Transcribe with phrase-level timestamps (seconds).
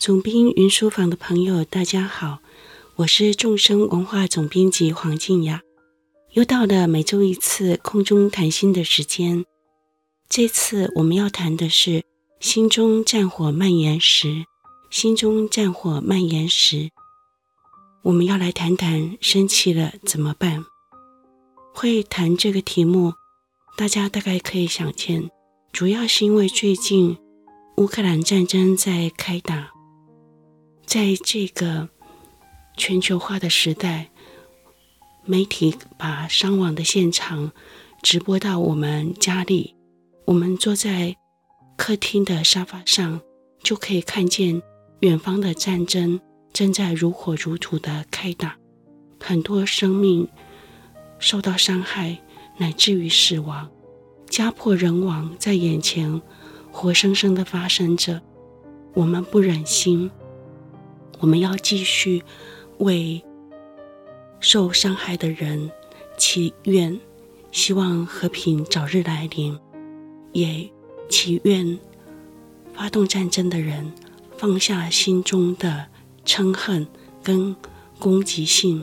[0.00, 2.38] 总编云书房的朋友，大家好，
[2.96, 5.60] 我是众生文化总编辑黄静雅。
[6.32, 9.44] 又到了每周一次空中谈心的时间。
[10.26, 12.02] 这次我们要谈的是
[12.40, 14.46] 心中战火蔓延时，
[14.88, 16.88] 心中战火蔓延时，
[18.00, 20.64] 我们要来谈谈生气了怎么办？
[21.74, 23.12] 会谈这个题目，
[23.76, 25.30] 大家大概可以想见，
[25.70, 27.18] 主要是因为最近
[27.76, 29.72] 乌克兰战争在开打。
[30.90, 31.88] 在这个
[32.76, 34.08] 全球化的时代，
[35.24, 37.52] 媒体把伤亡的现场
[38.02, 39.76] 直播到我们家里，
[40.24, 41.16] 我们坐在
[41.76, 43.20] 客厅的沙发上，
[43.62, 44.60] 就可以看见
[44.98, 46.20] 远方的战争
[46.52, 48.56] 正在如火如荼的开打，
[49.20, 50.26] 很多生命
[51.20, 52.18] 受到伤害，
[52.58, 53.70] 乃至于死亡，
[54.28, 56.20] 家破人亡在眼前，
[56.72, 58.20] 活生生的发生着，
[58.92, 60.10] 我们不忍心。
[61.20, 62.22] 我们要继续
[62.78, 63.22] 为
[64.40, 65.70] 受伤害的人
[66.16, 66.98] 祈愿，
[67.52, 69.58] 希望和平早日来临，
[70.32, 70.68] 也
[71.10, 71.78] 祈愿
[72.72, 73.92] 发动战争的人
[74.38, 75.86] 放下心中的
[76.24, 76.86] 嗔恨
[77.22, 77.54] 跟
[77.98, 78.82] 攻击性，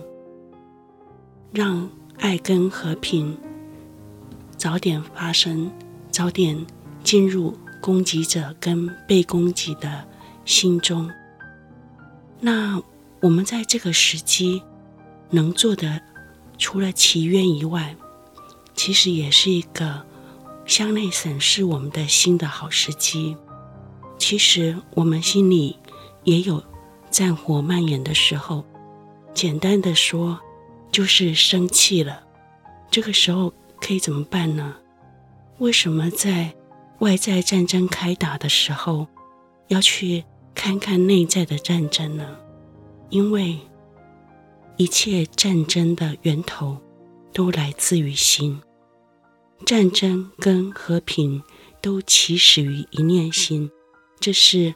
[1.52, 3.36] 让爱跟和平
[4.56, 5.72] 早点发生，
[6.12, 6.64] 早点
[7.04, 10.08] 进入攻击者跟被攻击的
[10.46, 11.10] 心中。
[12.40, 12.82] 那
[13.22, 14.62] 我们在这个时机
[15.32, 16.02] 能做的，
[16.58, 17.96] 除了祈愿以外，
[18.76, 20.06] 其实也是一个
[20.66, 23.36] 向内审视我们的心的好时机。
[24.20, 25.78] 其实我们心里
[26.24, 26.64] 也有
[27.10, 28.64] 战火蔓延的时候，
[29.34, 30.40] 简单的说，
[30.92, 32.24] 就是生气了。
[32.92, 33.52] 这个时候
[33.82, 34.76] 可以怎么办呢？
[35.58, 36.54] 为什么在
[37.00, 39.08] 外在战争开打的时候
[39.70, 40.24] 要去？
[40.58, 42.36] 看看内在的战争呢？
[43.10, 43.60] 因为
[44.76, 46.76] 一切战争的源头
[47.32, 48.60] 都来自于心，
[49.68, 51.44] 战争跟和平
[51.80, 53.70] 都起始于一念心。
[54.20, 54.74] 这是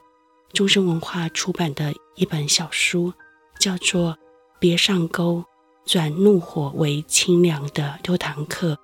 [0.53, 3.11] 众生文化出版的一本小书，
[3.59, 4.11] 叫做
[4.59, 5.43] 《别上钩，
[5.83, 8.77] 转怒火为清凉》的六堂课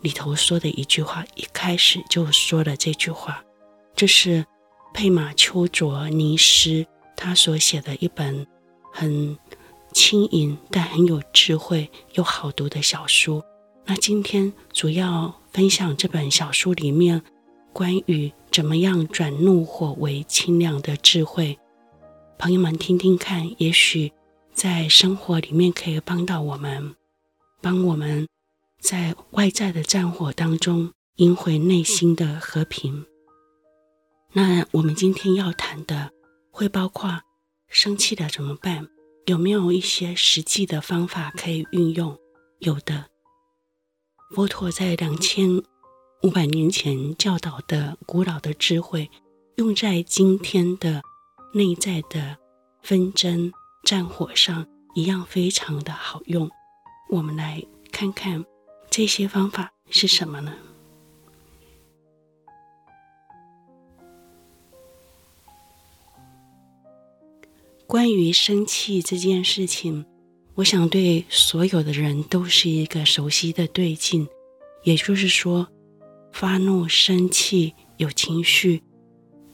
[0.00, 3.44] 里头说的一句话，一开始就说了这句话，
[3.94, 4.44] 这是。
[4.94, 6.86] 佩玛丘卓尼斯
[7.16, 8.46] 他所写的一本
[8.92, 9.36] 很
[9.92, 13.42] 轻盈但很有智慧又好读的小书。
[13.84, 17.22] 那今天主要分享这本小书里面
[17.72, 21.58] 关于怎么样转怒火为清凉的智慧，
[22.38, 24.12] 朋友们听听看，也许
[24.54, 26.94] 在生活里面可以帮到我们，
[27.60, 28.28] 帮我们
[28.80, 33.06] 在外在的战火当中赢回内心的和平。
[34.34, 36.10] 那我们今天要谈的
[36.50, 37.20] 会包括
[37.68, 38.88] 生气了怎么办？
[39.26, 42.18] 有没有一些实际的方法可以运用？
[42.60, 43.06] 有的，
[44.34, 45.62] 佛陀在两千
[46.22, 49.10] 五百年前教导的古老的智慧，
[49.56, 51.02] 用在今天的
[51.52, 52.38] 内在的
[52.82, 53.52] 纷争
[53.84, 56.50] 战火上，一样非常的好用。
[57.10, 58.44] 我们来看看
[58.90, 60.56] 这些方法是什么呢？
[67.92, 70.06] 关于生气这件事情，
[70.54, 74.26] 我想对所有的人都是一个熟悉的对境。
[74.82, 75.68] 也就是说，
[76.32, 78.82] 发怒、生气、有情绪，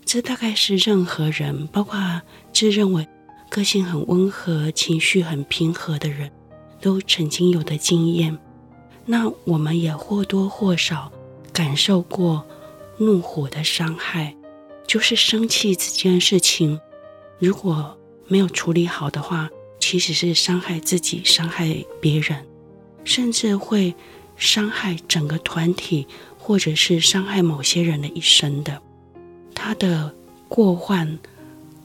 [0.04, 2.22] 这大概是任何人，包括
[2.52, 3.04] 自认为
[3.50, 6.30] 个性很温和、情绪很平和的人，
[6.80, 8.38] 都曾经有的经验。
[9.04, 11.10] 那我们也或多或少
[11.52, 12.46] 感受过
[12.98, 14.32] 怒火的伤害，
[14.86, 16.78] 就是生气这件事情，
[17.40, 17.97] 如果
[18.28, 19.48] 没有处理好的话，
[19.80, 22.44] 其实是伤害自己、伤害别人，
[23.04, 23.94] 甚至会
[24.36, 26.06] 伤害整个团体，
[26.38, 28.82] 或者是伤害某些人的一生的。
[29.54, 30.14] 他的
[30.46, 31.18] 过患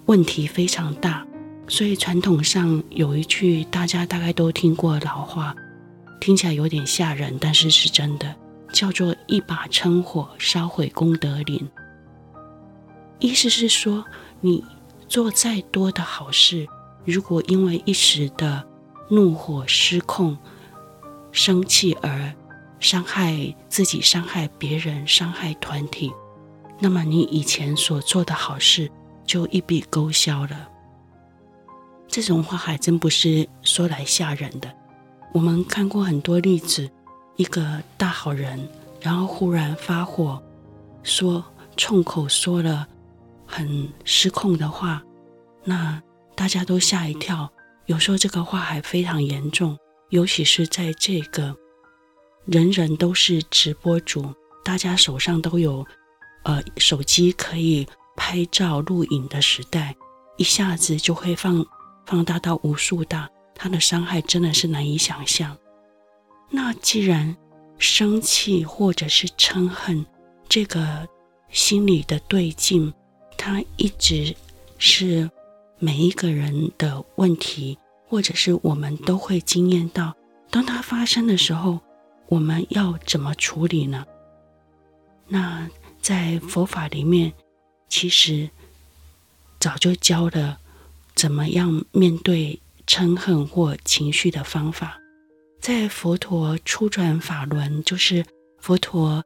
[0.05, 1.25] 问题非常大，
[1.67, 5.55] 所以传统上有一句大家大概都听过老话，
[6.19, 8.35] 听起来有点吓人，但是是真的，
[8.73, 11.69] 叫做“一把撑火烧毁功德林”。
[13.19, 14.03] 意思是说
[14.41, 14.61] 你。
[15.13, 16.67] 做再多的好事，
[17.05, 18.67] 如果因为一时的
[19.11, 20.35] 怒火失控、
[21.31, 22.33] 生气而
[22.79, 26.11] 伤害自己、伤害别人、伤害团体，
[26.79, 28.89] 那么你以前所做的好事
[29.23, 30.67] 就一笔勾销了。
[32.07, 34.73] 这种话还真不是说来吓人的。
[35.31, 36.89] 我们看过很多例子，
[37.35, 38.67] 一个大好人，
[38.99, 40.41] 然后忽然发火，
[41.03, 41.45] 说
[41.77, 42.87] 冲口说了
[43.53, 45.03] 很失控的话，
[45.63, 46.01] 那
[46.35, 47.47] 大家都吓一跳。
[47.85, 49.77] 有时候这个话还非常严重，
[50.09, 51.55] 尤其是在这个
[52.47, 54.33] 人人都是直播主，
[54.65, 55.85] 大家手上都有
[56.45, 59.95] 呃手机可以拍照录影的时代，
[60.37, 61.63] 一下子就会放
[62.07, 65.55] 放大到无数大，它的伤害真的是难以想象。
[66.49, 67.37] 那既然
[67.77, 70.03] 生气或者是嗔恨
[70.49, 71.07] 这个
[71.51, 72.91] 心理的对境，
[73.43, 74.33] 它一直
[74.77, 75.29] 是。
[75.79, 80.15] 每一个人的问题，或者是我们都会经验到，
[80.49, 81.81] 当它发生的时候，
[82.27, 84.05] 我们要怎么处理呢？
[85.27, 85.69] 那
[85.99, 87.33] 在佛法里面，
[87.89, 88.49] 其实
[89.59, 90.57] 早就教了
[91.15, 94.97] 怎么样面对嗔恨或情绪的方法。
[95.59, 98.25] 在佛陀初转法轮，就是
[98.61, 99.21] 佛陀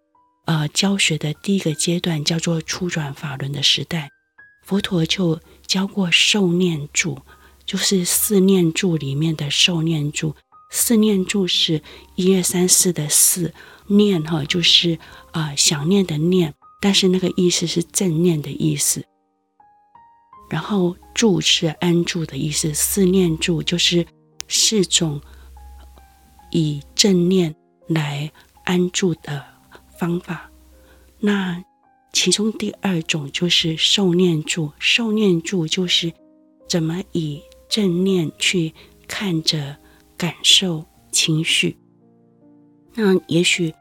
[0.47, 4.09] 呃教学的第一个阶段，叫做初转法轮的时代，
[4.65, 5.39] 佛陀就。
[5.67, 7.19] 教过受念住，
[7.65, 10.33] 就是四念住里面的受念住。
[10.71, 11.81] 四念住是
[12.15, 13.53] 一二三四的四
[13.87, 14.97] 念哈，就是
[15.33, 19.03] 啊、想念的念，但是那个意思是正念的意思。
[20.49, 24.07] 然后住是安住的意思，四念住就是
[24.47, 25.19] 四种
[26.51, 27.53] 以正念
[27.89, 28.31] 来
[28.63, 29.45] 安住的
[29.99, 30.49] 方法。
[31.19, 31.63] 那。
[32.13, 36.11] 其中第二种就是受念住，受念住就是
[36.67, 37.39] 怎么以
[37.69, 38.73] 正念去
[39.07, 39.77] 看着
[40.15, 41.77] 感受情绪。
[42.95, 43.71] 那也许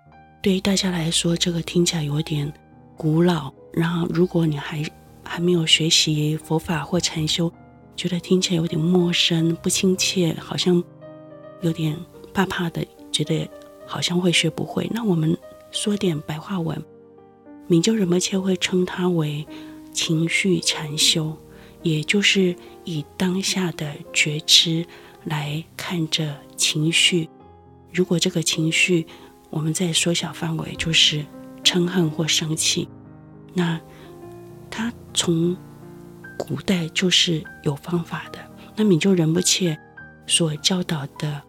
[0.43, 2.53] 对于大家来说，这个听起来有点
[2.95, 3.51] 古老。
[3.73, 4.85] 然后，如果你还
[5.23, 7.51] 还没有学习佛法或禅修，
[7.97, 10.83] 觉得听起来有点陌生、不亲切，好像
[11.63, 11.97] 有点
[12.35, 13.49] 怕怕的，觉得
[13.87, 14.91] 好像会学不会。
[14.93, 15.35] 那我们
[15.71, 16.83] 说点白话文。
[17.69, 19.47] 明就仁不切会称它为
[19.93, 21.37] 情绪禅修，
[21.83, 22.55] 也就是
[22.85, 24.87] 以当下的觉知
[25.25, 27.29] 来看着情绪。
[27.93, 29.07] 如果这个情绪，
[29.51, 31.25] 我们再缩小范围，就是
[31.65, 32.89] 嗔恨或生气，
[33.55, 33.81] 那
[34.71, 35.57] 它从
[36.39, 38.39] 古代就是有方法的。
[38.77, 39.77] 那明就仁波切
[40.27, 41.43] 所教导的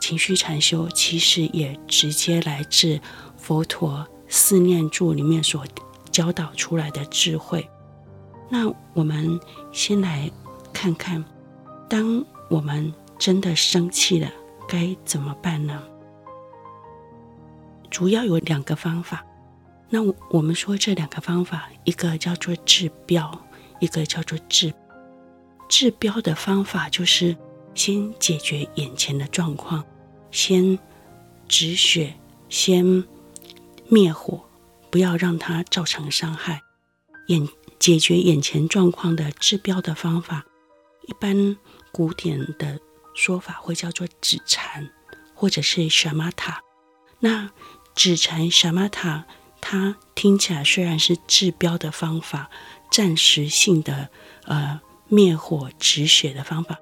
[0.00, 3.00] 情绪禅修，其实也直接来自
[3.42, 4.06] 佛陀。
[4.34, 5.62] 四念住里面所
[6.10, 7.68] 教导出来的智慧，
[8.48, 9.38] 那我们
[9.72, 10.30] 先来
[10.72, 11.22] 看看，
[11.86, 14.32] 当我们真的生气了，
[14.66, 15.82] 该怎么办呢？
[17.90, 19.22] 主要有两个方法。
[19.90, 20.00] 那
[20.30, 23.38] 我们说这两个方法，一个叫做治标，
[23.80, 24.72] 一个叫做治。
[25.68, 27.36] 治标的方法就是
[27.74, 29.84] 先解决眼前的状况，
[30.30, 30.78] 先
[31.46, 32.14] 止血，
[32.48, 33.04] 先。
[33.92, 34.42] 灭火，
[34.90, 36.62] 不要让它造成伤害。
[37.26, 37.46] 眼
[37.78, 40.46] 解决眼前状况的治标的方法，
[41.06, 41.58] 一般
[41.92, 42.80] 古典的
[43.14, 44.88] 说法会叫做止禅，
[45.34, 46.62] 或者是萨玛塔。
[47.20, 47.50] 那
[47.94, 49.26] 止禅萨玛塔，
[49.60, 52.48] 它听起来虽然是治标的方法，
[52.90, 54.08] 暂时性的
[54.46, 56.78] 呃灭火止血的方法，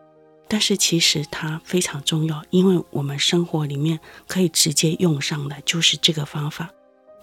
[0.46, 3.98] 但是其实它非常重要，因为我们生活里面
[4.28, 6.70] 可以直接用上的就是这个方法。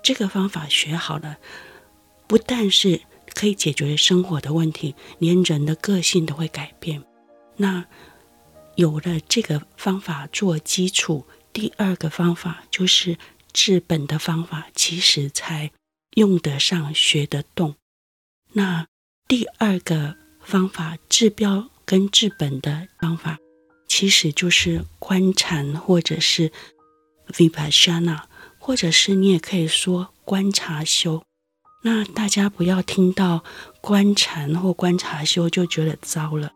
[0.01, 1.37] 这个方法学好了，
[2.27, 3.01] 不但是
[3.33, 7.03] 可以解决生活的问题，连人的个性都会改变。
[7.57, 7.85] 那
[8.75, 13.17] 有了这个方法做基础，第二个方法就是
[13.51, 15.71] 治本的方法，其实才
[16.15, 17.75] 用得上、学得动。
[18.53, 18.87] 那
[19.27, 23.39] 第二个方法治标跟治本的方法，
[23.87, 26.51] 其实就是观禅或者是
[27.29, 28.23] Vipassana。
[28.67, 31.23] 或者是你也可以说观察修，
[31.83, 33.41] 那大家不要听到
[33.79, 36.51] 观禅或观察修就觉得糟了。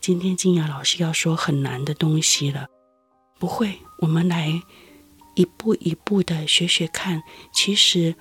[0.00, 2.68] 今天静雅老师要说很难的东西了，
[3.38, 4.62] 不会，我们来
[5.34, 7.22] 一步一步的学学看。
[7.52, 8.14] 其实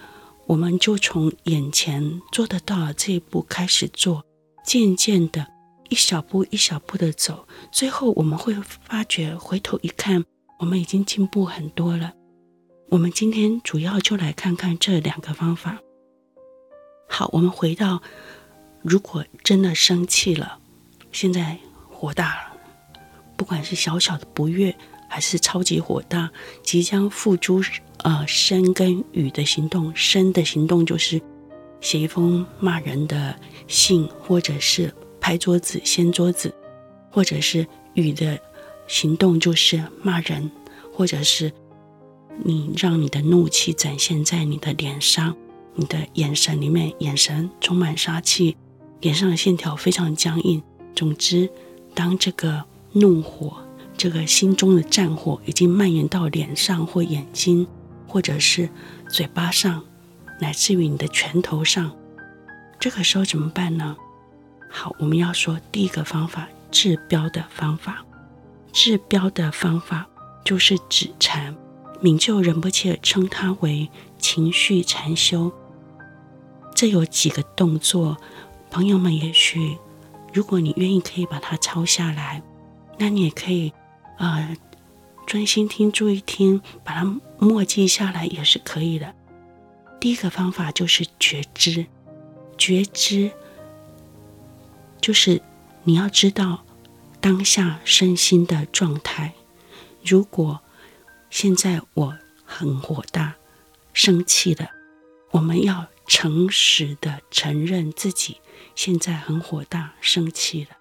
[0.45, 4.25] 我们就从眼前做得到这一步开始做，
[4.65, 5.47] 渐渐的
[5.87, 10.25] 一小步一小步的走，最后我们会发觉，回头一看，
[10.59, 12.11] 我们已经进步很多了。
[12.91, 15.79] 我们今天主要就来看看这两个方法。
[17.07, 18.01] 好，我们回到，
[18.81, 20.59] 如果真的生气了，
[21.09, 21.57] 现在
[21.89, 22.57] 火大了，
[23.37, 24.75] 不管是小小的不悦，
[25.07, 26.29] 还是超级火大，
[26.63, 27.61] 即将付诸
[27.99, 29.95] 呃身跟雨的行动。
[29.95, 31.21] 身的行动就是
[31.79, 33.33] 写一封骂人的
[33.69, 36.53] 信，或者是拍桌子掀桌子，
[37.09, 38.37] 或者是雨的
[38.85, 40.51] 行动就是骂人，
[40.91, 41.49] 或者是。
[42.43, 45.35] 你让你的怒气展现在你的脸上，
[45.75, 48.57] 你的眼神里面，眼神充满杀气，
[48.99, 50.61] 脸上的线条非常僵硬。
[50.95, 51.49] 总之，
[51.93, 53.57] 当这个怒火、
[53.95, 57.67] 这个心中的战火已经蔓延到脸上或眼睛，
[58.07, 58.69] 或者是
[59.09, 59.83] 嘴巴上，
[60.39, 61.95] 乃至于你的拳头上，
[62.79, 63.95] 这个时候怎么办呢？
[64.69, 68.03] 好，我们要说第一个方法，治标的方法。
[68.73, 70.07] 治标的方法
[70.43, 71.55] 就是止禅。
[72.01, 75.51] 明就仁波切称它为情绪禅修。
[76.73, 78.17] 这有几个动作，
[78.69, 79.77] 朋友们也许，
[80.33, 82.41] 如果你愿意，可以把它抄下来。
[82.97, 83.71] 那你也可以，
[84.17, 84.57] 呃，
[85.27, 89.13] 专心听、注意听，把它默记下来也是可以的。
[89.99, 91.85] 第一个方法就是觉知，
[92.57, 93.31] 觉知
[94.99, 95.41] 就是
[95.83, 96.63] 你要知道
[97.19, 99.33] 当下身心的状态。
[100.03, 100.61] 如果
[101.31, 103.35] 现在我很火大，
[103.93, 104.69] 生气了，
[105.31, 108.41] 我们要诚实的承认自己
[108.75, 110.71] 现在很火大，生气了，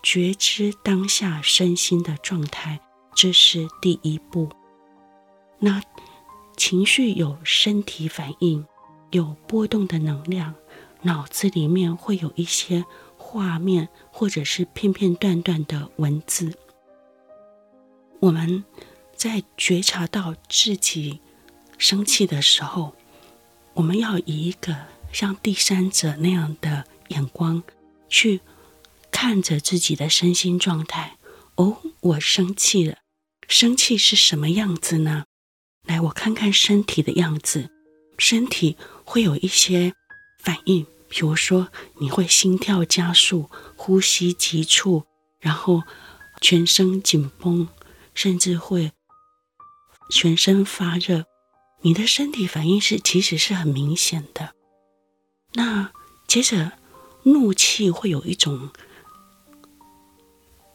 [0.00, 2.80] 觉知当下身心的状态，
[3.16, 4.48] 这是第一步。
[5.58, 5.82] 那
[6.56, 8.64] 情绪有身体反应，
[9.10, 10.54] 有波动的能量，
[11.02, 12.84] 脑子里面会有一些
[13.18, 16.56] 画面，或者是片片段段的文字，
[18.20, 18.64] 我们。
[19.16, 21.20] 在觉察到自己
[21.78, 22.94] 生气的时候，
[23.74, 24.76] 我们要以一个
[25.12, 27.62] 像第三者那样的眼光
[28.08, 28.40] 去
[29.10, 31.16] 看着自己的身心状态。
[31.56, 32.98] 哦，我生气了，
[33.48, 35.24] 生气是什么样子呢？
[35.86, 37.70] 来，我看看身体的样子，
[38.18, 39.92] 身体会有一些
[40.42, 41.68] 反应，比如说
[42.00, 45.04] 你会心跳加速、呼吸急促，
[45.38, 45.84] 然后
[46.40, 47.68] 全身紧绷，
[48.14, 48.90] 甚至会。
[50.14, 51.24] 全身发热，
[51.80, 54.54] 你的身体反应是其实是很明显的。
[55.54, 55.90] 那
[56.28, 56.70] 接着，
[57.24, 58.70] 怒气会有一种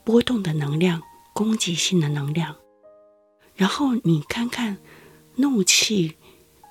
[0.03, 1.01] 波动的能量，
[1.33, 2.57] 攻击性的能量。
[3.55, 4.77] 然后你看看，
[5.37, 6.17] 怒气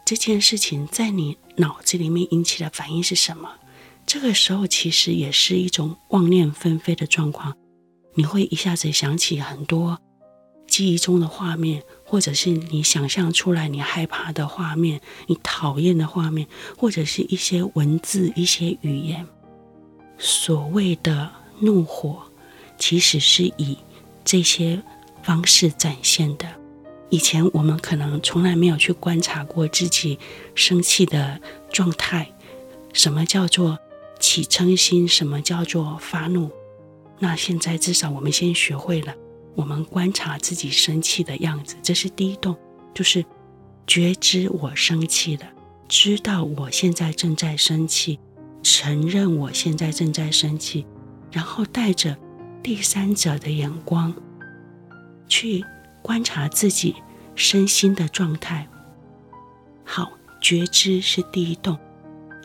[0.05, 3.55] 这件事情在你脑子里面引起的反应是什么？
[4.07, 7.57] 这个时候其实也是一种妄念纷飞的状况，
[8.15, 9.99] 你会一下子想起很多
[10.67, 11.83] 记忆中的画面。
[12.11, 16.49] 或者是你想象出来你害怕的画面，你讨厌的画面，
[16.79, 19.27] 或者是一些文字、一些语言。
[20.17, 22.23] 所谓的怒火，
[22.79, 23.77] 其实是以
[24.25, 24.83] 这些
[25.23, 26.49] 方式展现的。
[27.11, 30.19] 以前我们可能从来没有去观察过自己
[30.55, 31.39] 生气的
[31.71, 32.33] 状态，
[32.95, 33.79] 什么叫做
[34.19, 36.51] 起嗔心，什么叫做发怒。
[37.19, 39.15] 那现在至少我们先学会了。
[39.55, 42.57] 我们观察自己生气的样子，这是第一动，
[42.95, 43.25] 就是
[43.87, 45.47] 觉知我生气了，
[45.89, 48.19] 知道我现在正在生气，
[48.63, 50.87] 承认我现在正在生气，
[51.33, 52.17] 然后带着
[52.63, 54.15] 第三者的眼光
[55.29, 55.65] 去
[56.03, 56.95] 观察自己
[57.35, 58.69] 身心的状态。
[59.85, 61.79] 好，觉知是第一动，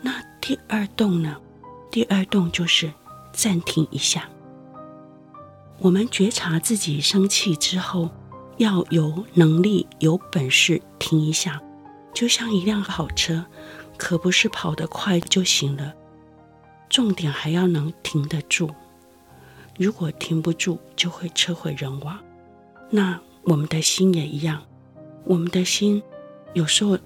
[0.01, 1.38] 那第二动呢？
[1.91, 2.91] 第二动就是
[3.31, 4.27] 暂停一下。
[5.83, 8.09] 我们觉察自己生气之后，
[8.55, 11.61] 要有能力、有本事停一下，
[12.13, 13.45] 就像一辆好车，
[13.97, 15.93] 可不是跑得快就行了。
[16.89, 18.71] 重点还要能停得住。
[19.77, 22.17] 如果停不住，就会车毁人亡。
[22.89, 24.63] 那我们的心也一样，
[25.25, 26.01] 我们的心
[26.53, 26.97] 有时候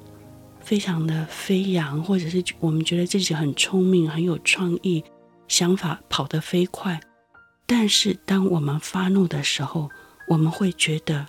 [0.61, 5.03] 非常的飞扬，或者是我们觉得自己很聪明、很有创意，
[5.47, 7.01] 想法跑得飞快。
[7.67, 9.89] 但是，当我们发怒的时候，
[10.29, 11.27] 我们会觉得，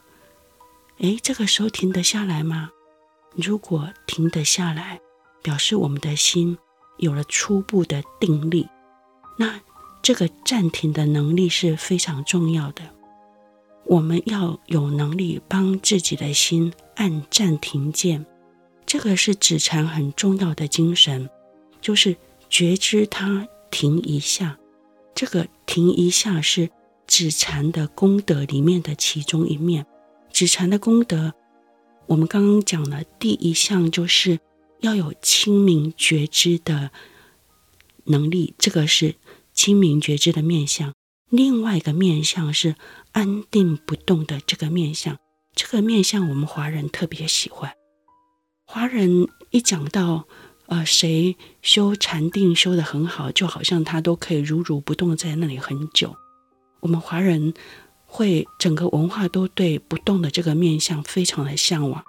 [0.98, 2.70] 诶，这个时候停得下来吗？
[3.34, 5.00] 如果停得下来，
[5.42, 6.56] 表示我们的心
[6.98, 8.68] 有了初步的定力。
[9.36, 9.60] 那
[10.00, 12.82] 这个暂停的能力是非常重要的。
[13.84, 18.24] 我们要有能力帮自己的心按暂停键，
[18.86, 21.28] 这个是止禅很重要的精神，
[21.80, 22.16] 就是
[22.48, 24.56] 觉知它停一下。
[25.18, 26.70] 这个停一下是
[27.08, 29.84] 止禅的功德里面的其中一面。
[30.30, 31.34] 止禅的功德，
[32.06, 34.38] 我们刚刚讲了第一项，就是
[34.78, 36.92] 要有清明觉知的
[38.04, 39.16] 能力，这个是
[39.52, 40.94] 清明觉知的面相。
[41.28, 42.76] 另外一个面相是
[43.10, 45.18] 安定不动的这个面相，
[45.52, 47.72] 这个面相我们华人特别喜欢。
[48.64, 50.28] 华人一讲到。
[50.68, 56.14] 呃，谁修禅定修得很好，就好像他都可以如如不动在那里很久。
[56.80, 57.54] 我们华人
[58.04, 62.04] 会整个文化都对不动的这个面相非常的向往。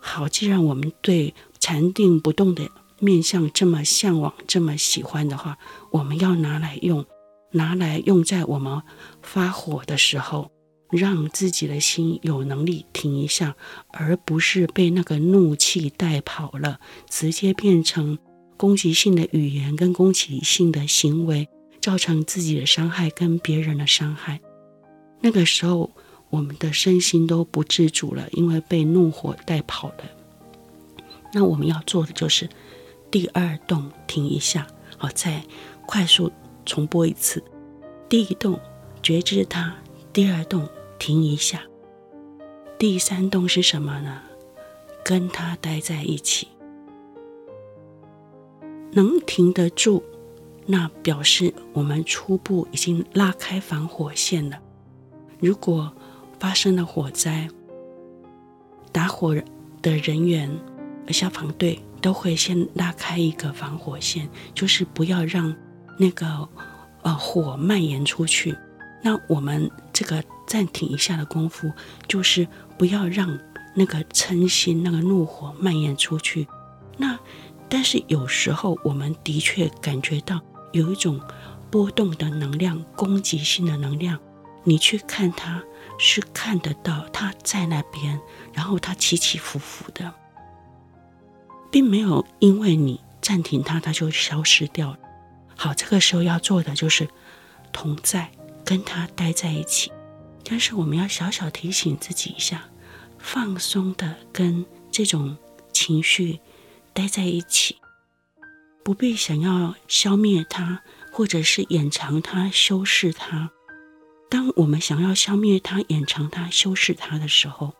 [0.00, 5.58] 好，既然我们对禅定不动的面相这么向往、这么喜欢的话，
[5.90, 7.04] 我们要拿来用，
[7.52, 8.82] 拿来用在我们
[9.22, 10.50] 发火的时候，
[10.90, 13.54] 让自己的心有能力停一下，
[13.88, 18.18] 而不是被那个怒气带跑了，直接变成
[18.56, 21.48] 攻击性的语言跟攻击性的行为，
[21.80, 24.40] 造成自己的伤害跟别人的伤害。
[25.20, 25.90] 那个时候，
[26.30, 30.04] 我们的身心都不自主了，因为被怒火带跑了。
[31.32, 32.48] 那我们要做的就是
[33.10, 34.66] 第二动停一下，
[34.96, 35.44] 好，再
[35.86, 36.32] 快速
[36.64, 37.42] 重播一次。
[38.08, 38.58] 第一动
[39.02, 39.74] 觉知它，
[40.12, 40.66] 第二动
[40.98, 41.62] 停一下，
[42.78, 44.22] 第三动是什么呢？
[45.04, 46.48] 跟他待在一起，
[48.92, 50.02] 能停得住，
[50.66, 54.58] 那表示我们初步已经拉开防火线了。
[55.40, 55.90] 如果
[56.38, 57.48] 发生了火灾，
[58.92, 59.34] 打火
[59.80, 60.50] 的人员、
[61.08, 65.54] 消防队都会先拉开一个防火线，就是不要让
[65.96, 66.48] 那个
[67.02, 68.54] 呃火蔓延出去。
[69.00, 71.70] 那我们这个暂停一下的功夫，
[72.08, 73.38] 就是不要让
[73.76, 76.48] 那个嗔心、那个怒火蔓延出去。
[76.96, 77.16] 那
[77.68, 80.40] 但是有时候我们的确感觉到
[80.72, 81.20] 有一种
[81.70, 84.18] 波动的能量、攻击性的能量，
[84.64, 85.62] 你去看它。
[86.00, 88.20] 是看得到他在那边，
[88.52, 90.14] 然后他起起伏伏的，
[91.72, 94.96] 并没有因为你暂停他，他就消失掉。
[95.56, 97.08] 好，这个时候要做的就是
[97.72, 98.30] 同在，
[98.64, 99.90] 跟他待在一起。
[100.44, 102.68] 但是我们要小小提醒自己一下，
[103.18, 105.36] 放松的跟这种
[105.72, 106.40] 情绪
[106.92, 107.76] 待在一起，
[108.82, 113.50] 不必想要消灭它，或者是掩藏它、修饰它。
[114.30, 117.74] 当我们想要消灭它、掩藏它、修饰它的时候，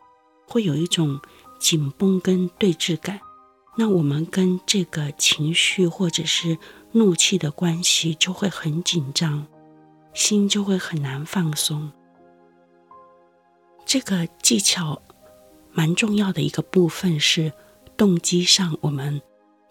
[0.46, 1.20] 会有一种
[1.58, 3.20] 紧绷跟对峙感。
[3.76, 6.58] 那我们跟这个情绪或者是
[6.92, 9.46] 怒气的关系就会很紧张，
[10.14, 11.92] 心就会很难放松。
[13.88, 15.00] 这个技巧
[15.72, 17.54] 蛮重要的一个部分是
[17.96, 19.22] 动机上，我们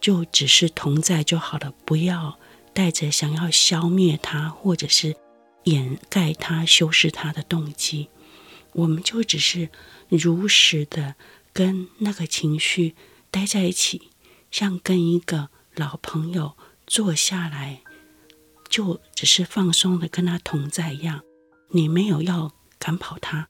[0.02, 2.40] 就只是同在就好了，不要
[2.74, 5.16] 带着想要消灭它或者是。
[5.64, 8.08] 掩盖它、修饰它的动机，
[8.72, 9.68] 我们就只是
[10.08, 11.16] 如实的
[11.52, 12.96] 跟那个情绪
[13.30, 14.10] 待在一起，
[14.50, 17.82] 像跟一个老朋友坐下来，
[18.70, 21.20] 就只是放松的跟他同在一样。
[21.72, 23.50] 你没有要赶跑他，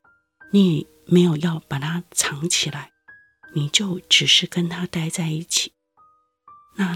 [0.52, 2.92] 你没有要把它藏起来，
[3.54, 5.72] 你就只是跟他待在一起。
[6.76, 6.96] 那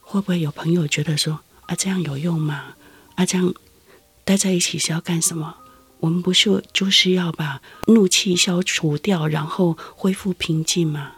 [0.00, 2.76] 会不会有朋友觉得说啊，这样有用吗？
[3.14, 3.52] 啊，这样？
[4.24, 5.56] 待在一起是要干什么？
[6.00, 11.12] 我们不是就是要把怒气消除掉，然后恢复平静吗？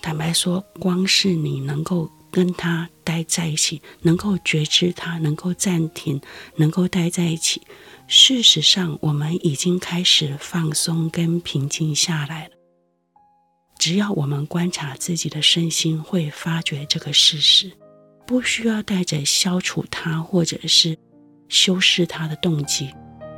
[0.00, 6.20] 坦白说，光是你能够跟他待在一起，能够觉知他，能够暂停，
[6.56, 7.62] 能够待在一起，
[8.06, 12.54] 事实上我们已经开始放松跟平静下来了。
[13.78, 17.72] 只要我们观察自己的身心，会发觉这个事实，
[18.26, 20.98] 不需要带着消除它，或者是。
[21.50, 22.90] 修饰他的动机，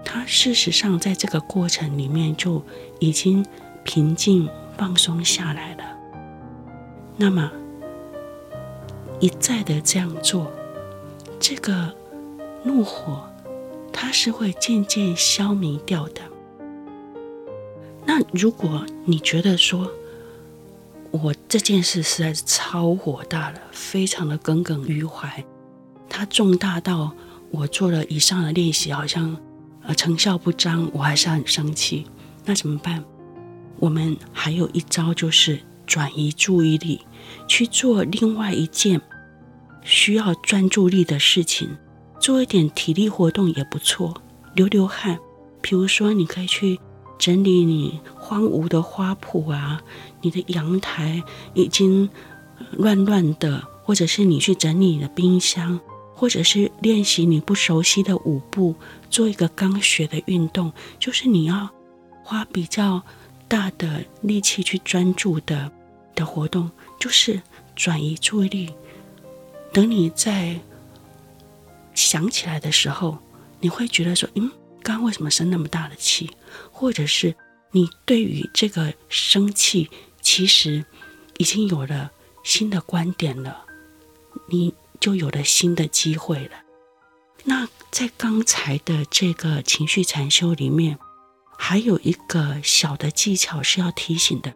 [0.04, 2.60] 他事实上在这个过程里面就
[2.98, 3.46] 已经
[3.84, 5.84] 平静放松下来了。
[7.16, 7.52] 那么
[9.20, 10.50] 一再的这样做，
[11.38, 11.94] 这个
[12.64, 13.28] 怒火
[13.92, 16.22] 它是会渐渐消弭掉的。
[18.06, 19.90] 那如果你觉得说，
[21.10, 25.44] 我这件事实在是超火大了，非常的耿耿于怀，
[26.08, 27.12] 它重大到。
[27.52, 29.36] 我做了以上的练习，好像
[29.82, 32.06] 呃成效不彰，我还是很生气。
[32.44, 33.02] 那怎么办？
[33.80, 37.00] 我们还有一招，就是转移注意力，
[37.48, 39.00] 去做另外一件
[39.82, 41.76] 需要专注力的事情，
[42.20, 44.14] 做一点体力活动也不错，
[44.54, 45.18] 流流汗。
[45.60, 46.78] 比如说，你可以去
[47.18, 49.80] 整理你荒芜的花圃啊，
[50.20, 51.22] 你的阳台
[51.54, 52.08] 已经
[52.72, 55.80] 乱乱的，或者是你去整理你的冰箱。
[56.12, 58.74] 或者是练习你不熟悉的舞步，
[59.08, 61.70] 做一个刚学的运动，就是你要
[62.22, 63.02] 花比较
[63.48, 65.72] 大的力气去专注的
[66.14, 67.40] 的活动，就是
[67.74, 68.68] 转移注意力。
[69.72, 70.60] 等你在
[71.94, 73.18] 想起来的时候，
[73.60, 74.50] 你会觉得说：“嗯，
[74.82, 76.30] 刚刚为什么生那么大的气？”
[76.72, 77.34] 或者是
[77.72, 79.88] 你对于这个生气，
[80.20, 80.84] 其实
[81.38, 82.10] 已经有了
[82.44, 83.64] 新的观点了，
[84.48, 84.74] 你。
[85.00, 86.58] 就有了新的机会了。
[87.44, 90.98] 那在刚才的这个情绪禅修里面，
[91.56, 94.54] 还有一个小的技巧是要提醒的，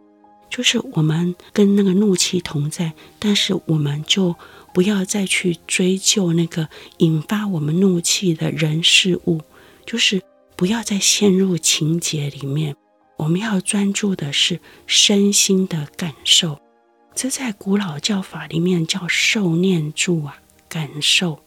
[0.50, 4.34] 就是我们跟那个怒气同在，但是我们就
[4.72, 9.42] 不要再去追究那个引发我们怒气的人事物，
[9.84, 10.22] 就是
[10.56, 12.76] 不要再陷入情节里面。
[13.16, 16.60] 我们要专注的是身心的感受，
[17.14, 21.40] 这在古老教法里面叫受念住啊，感受，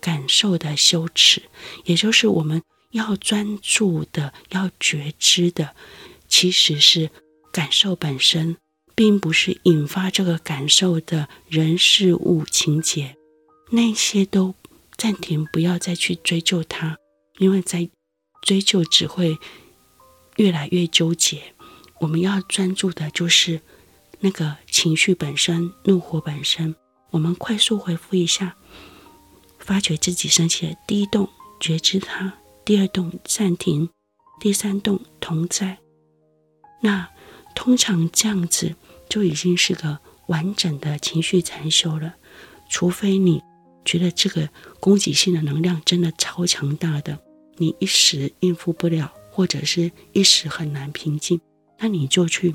[0.00, 1.42] 感受的修持，
[1.84, 5.76] 也就是我们要专注的、要觉知的，
[6.28, 7.10] 其实是
[7.54, 8.56] 感受本身，
[8.94, 13.16] 并不是引发这个感受的人事物情节，
[13.70, 14.54] 那些都
[14.96, 16.98] 暂停，不要再去追究它，
[17.38, 17.88] 因为在
[18.42, 19.38] 追究只会。
[20.36, 21.54] 越来越纠结，
[22.00, 23.60] 我们要专注的就是
[24.18, 26.74] 那个情绪本身，怒火本身。
[27.12, 28.56] 我们快速回复一下，
[29.60, 31.28] 发觉自己生气的第一动，
[31.60, 32.32] 觉知它；
[32.64, 33.86] 第二动，暂停；
[34.40, 35.78] 第三动，同在。
[36.80, 37.08] 那
[37.54, 38.74] 通常这样子
[39.08, 42.14] 就已经是个完整的情绪禅修了，
[42.68, 43.42] 除非你
[43.84, 44.48] 觉得这个
[44.80, 47.18] 攻击性的能量真的超强大的，
[47.56, 49.12] 你一时应付不了。
[49.36, 51.40] 或者是一时很难平静，
[51.80, 52.54] 那你就去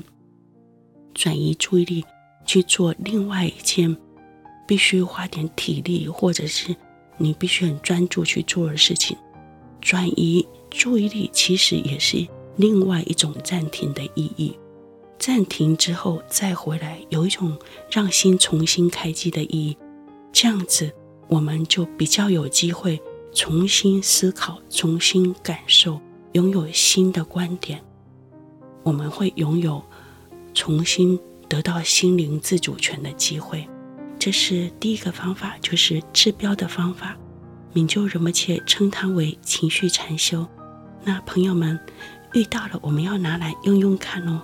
[1.12, 2.02] 转移注意力，
[2.46, 3.94] 去做另外一件
[4.66, 6.74] 必须花点体力，或者是
[7.18, 9.14] 你必须很专注去做的事情。
[9.82, 14.58] 转移注意力其实也是另外一种暂停的意义。
[15.20, 17.56] 暂停之后再回来，有一种
[17.90, 19.76] 让心重新开机的意义。
[20.32, 20.90] 这样子，
[21.28, 22.98] 我们就比较有机会
[23.34, 26.00] 重新思考，重新感受。
[26.32, 27.82] 拥有新的观点，
[28.82, 29.82] 我们会拥有
[30.54, 33.68] 重新得到心灵自主权的机会。
[34.16, 37.16] 这是第一个方法，就是治标的方法。
[37.72, 40.46] 明就仁波切称它为情绪禅修。
[41.04, 41.78] 那朋友们
[42.32, 44.40] 遇到了，我们要拿来用用看哦。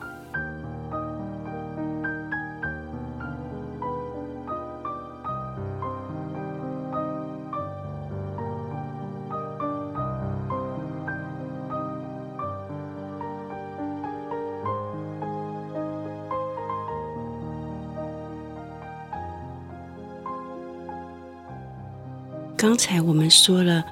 [22.67, 23.85] 刚才我们说了，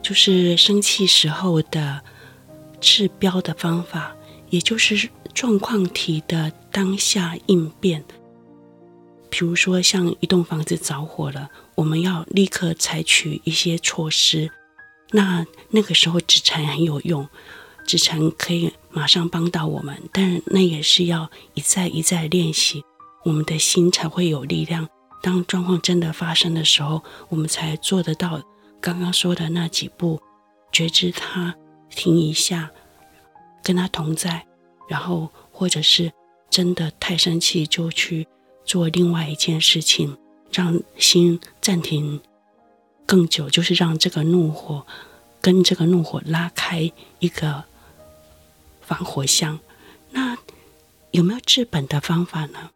[0.00, 2.00] 就是生气时候的
[2.80, 4.16] 治标的方法，
[4.48, 8.02] 也就是状况题的当下应变。
[9.28, 14.50] 比如说，像一栋房子着火了，我们要立刻采取一些措施。
[15.10, 17.28] 那那个时候纸禅很有用，
[17.86, 22.82] 纸禅可以马上帮到我们，但那也是要一再一再练习，
[23.26, 24.88] 我们的心才会有力量。
[25.22, 28.42] 当状况真的发生的时候，我们才做得到
[28.80, 30.20] 刚刚说的那几步：
[30.72, 31.54] 觉知它，
[31.90, 32.70] 停一下，
[33.62, 34.46] 跟它同在，
[34.88, 36.12] 然后或者是
[36.48, 38.26] 真的太生气，就去
[38.64, 40.16] 做另外一件事情，
[40.52, 42.20] 让心暂停
[43.04, 44.86] 更久，就是让这个怒火
[45.40, 47.64] 跟这个怒火拉开一个
[48.80, 49.58] 防火箱。
[50.10, 50.36] 那
[51.10, 52.70] 有没有治本的方法呢？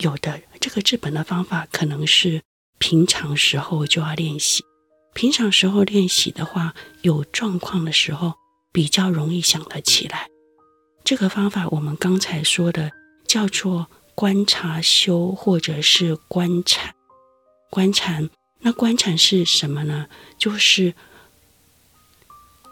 [0.00, 2.42] 有的，这个治本的方法可能是
[2.78, 4.64] 平常时候就要练习。
[5.12, 8.32] 平常时候练习的话，有状况的时候
[8.72, 10.28] 比较容易想得起来。
[11.04, 12.92] 这个方法我们刚才说的
[13.26, 16.94] 叫做观察修，或者是观禅。
[17.68, 18.22] 观察，
[18.60, 20.06] 那观察是什么呢？
[20.38, 20.94] 就是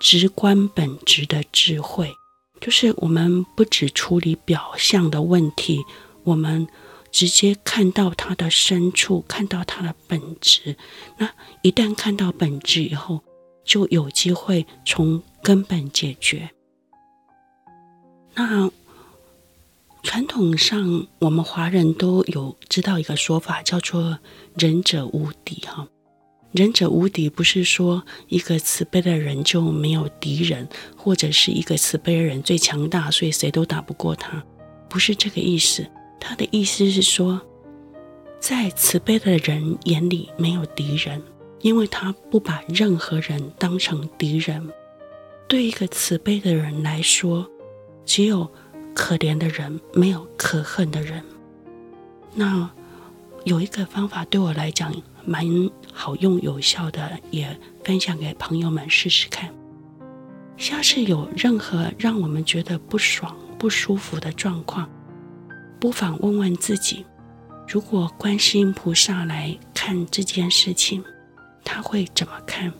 [0.00, 2.14] 直观本质的智慧，
[2.58, 5.84] 就是我们不只处理表象的问题，
[6.24, 6.66] 我们。
[7.10, 10.76] 直接看到它的深处，看到它的本质。
[11.16, 11.30] 那
[11.62, 13.22] 一旦看到本质以后，
[13.64, 16.50] 就有机会从根本解决。
[18.34, 18.70] 那
[20.02, 24.18] 传统上，我们华人都有知道一个说法，叫做
[24.56, 25.88] “仁者无敌”哈。
[26.52, 30.66] 仁者无敌不是说一个慈悲的人就没有敌人，
[30.96, 34.42] 或者是一个慈悲的人最强大，所以谁都打不过他，
[34.88, 35.86] 不是这个意思。
[36.20, 37.40] 他的意思是说，
[38.38, 41.22] 在慈悲的人眼里没有敌人，
[41.60, 44.68] 因为他不把任何人当成敌人。
[45.46, 47.48] 对一个慈悲的人来说，
[48.04, 48.50] 只有
[48.94, 51.24] 可怜的人，没有可恨的人。
[52.34, 52.70] 那
[53.44, 55.46] 有一个方法对我来讲蛮
[55.92, 59.52] 好用、有效的，也分享给朋友们试试看。
[60.56, 64.90] 下次有任何让我们觉得不爽、不舒服的状况，
[65.80, 67.06] 不妨问问自己：
[67.66, 71.04] 如果观世音菩萨来看这件事情，
[71.64, 72.72] 他会怎么看？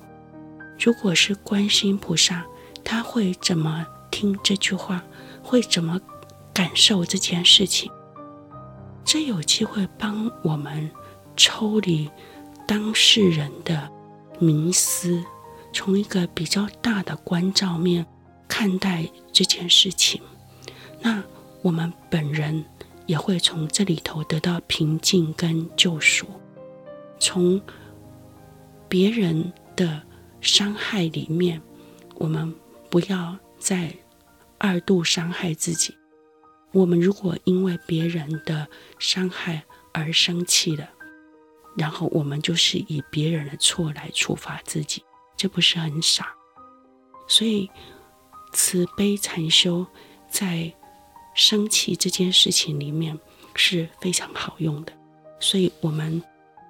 [0.79, 2.45] 如果是观世音菩萨，
[2.85, 5.03] 他会怎么听这句话？
[5.43, 5.99] 会怎么
[6.53, 7.91] 感受这件事情，
[9.05, 10.91] 这有机会帮我们
[11.37, 12.11] 抽离
[12.67, 13.89] 当事人的
[14.39, 15.25] 迷思，
[15.73, 18.05] 从一个比较大的关照面
[18.47, 20.21] 看待这件事情。
[21.01, 21.23] 那
[21.63, 22.65] 我们本人
[23.09, 26.27] 也会从这里头得到平静跟救赎，
[27.19, 27.61] 从
[28.87, 30.03] 别人的
[30.43, 31.61] 伤害里面，
[32.17, 32.55] 我们
[32.91, 33.93] 不要再
[34.59, 35.97] 二度伤害自己。
[36.73, 38.69] 我们如果因为别人的
[38.99, 40.91] 伤害而生气了，
[41.79, 45.03] 然后我们就是以别人的错来处罚自己，
[45.35, 46.29] 这不是很傻？
[47.27, 47.71] 所以
[48.53, 49.87] 慈悲禅修
[50.31, 50.75] 在
[51.39, 53.17] 生气这件事情里面
[53.55, 54.93] 是非常好用的。
[55.39, 56.21] 所以我们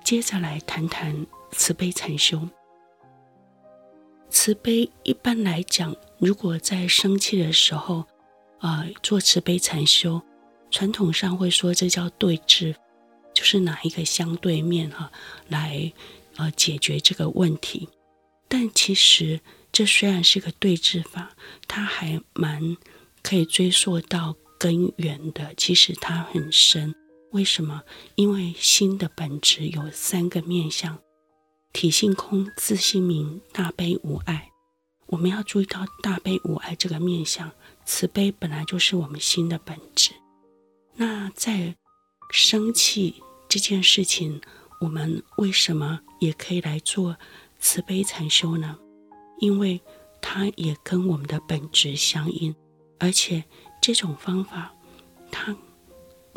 [0.04, 2.46] 接着来谈谈慈悲禅修。
[4.28, 8.04] 慈悲一般来讲，如果在生气的时候，
[8.60, 10.20] 呃，做慈悲禅修，
[10.70, 12.76] 传统上会说这叫对治，
[13.32, 15.12] 就是拿一个相对面哈、啊、
[15.48, 15.90] 来
[16.36, 17.88] 呃解决这个问题。
[18.48, 19.40] 但其实
[19.72, 21.34] 这虽然是个对治法，
[21.66, 22.76] 它还蛮
[23.22, 25.54] 可以追溯到根源的。
[25.56, 26.94] 其实它很深，
[27.32, 27.82] 为什么？
[28.16, 30.98] 因为心的本质有三个面向：
[31.72, 34.50] 体性空、自性明、大悲无碍。
[35.06, 37.50] 我们要注意到大悲无碍这个面向。
[37.86, 40.10] 慈悲本来就是我们心的本质。
[40.96, 41.74] 那在
[42.30, 44.42] 生气这件事情，
[44.80, 47.16] 我们为什么也可以来做
[47.58, 48.76] 慈悲禅修呢？
[49.40, 49.80] 因为
[50.20, 52.54] 它也跟我们的本质相应，
[52.98, 53.44] 而且
[53.88, 54.70] 这种方法，
[55.30, 55.56] 他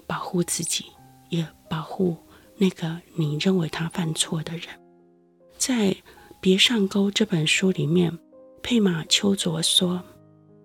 [0.08, 0.86] 保护自己，
[1.28, 2.16] 也保护
[2.56, 4.68] 那个你认为他犯错的人。
[5.58, 5.90] 在
[6.40, 8.18] 《别上钩》这本书里面，
[8.64, 10.02] 佩玛丘卓说。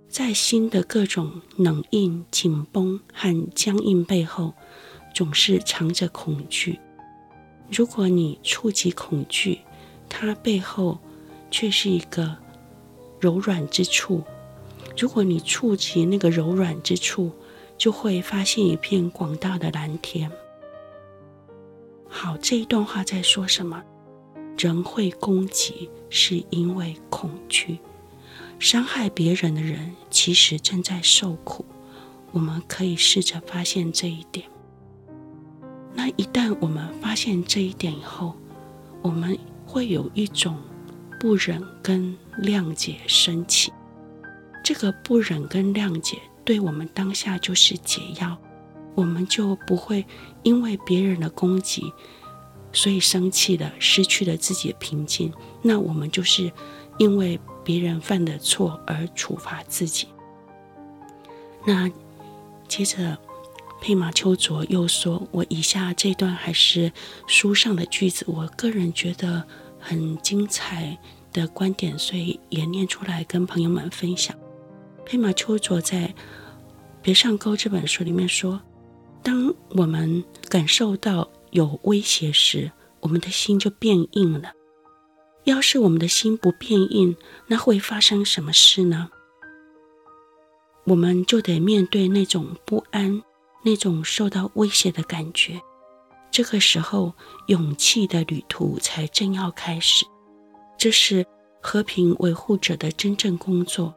[0.08, 4.54] 在心的各种冷硬、紧绷和僵硬背后，
[5.12, 6.78] 总是藏着恐惧。
[7.68, 9.58] 如果你触及恐惧，
[10.08, 11.00] 它背后
[11.50, 12.36] 却是一个
[13.18, 14.22] 柔软之处。
[14.96, 17.30] 如果你触及那个柔软之处，
[17.76, 20.30] 就会发现一片广大的蓝天。
[22.08, 23.82] 好，这一段话在说什么？
[24.56, 27.78] 人会攻击，是因为恐惧。
[28.58, 31.62] 伤害别人的人其实正在受苦，
[32.32, 34.48] 我们可以试着发现这一点。
[35.92, 38.34] 那一旦我们发现这一点以后，
[39.02, 40.56] 我们会有一种
[41.20, 43.70] 不忍跟谅解升起。
[44.66, 48.36] 这个不忍跟谅解对我们当下就是解药，
[48.96, 50.04] 我们就不会
[50.42, 51.92] 因为别人的攻击，
[52.72, 55.32] 所以生气了，失去了自己的平静。
[55.62, 56.52] 那我们就是
[56.98, 57.38] 因为。
[57.66, 60.06] 别人犯的错而处罚自己。
[61.64, 61.90] 那
[62.68, 63.18] 接着，
[63.80, 66.92] 佩玛丘卓又说：“我以下这段还是
[67.26, 69.42] 书上的句子，我个人觉得
[69.80, 70.96] 很精彩
[71.32, 74.32] 的观点，所以也念出来跟朋友们分享。”
[75.06, 76.08] 佩玛丘卓在
[77.00, 78.60] 《别上钩》这本书里面说
[79.22, 84.52] ：“当我们感受到有威胁时，我们的心就变硬了。”
[85.44, 87.16] 要是我们的心不变硬，
[87.46, 89.08] 那会发生什么事呢？
[90.86, 93.22] 我们就得面对那种不安，
[93.62, 95.60] 那种受到威胁的感觉。
[96.32, 97.14] 这个时候，
[97.46, 100.04] 勇气的旅途才正要开始。
[100.76, 101.24] 这是
[101.62, 103.94] 和平维护者的真正工作，